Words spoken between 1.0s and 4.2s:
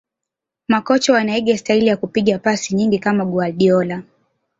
wanaiga staili ya kupiga pasi nyingi kama Guardiola